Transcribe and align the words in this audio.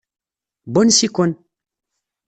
N 0.67 0.71
wansi-ken? 0.73 1.31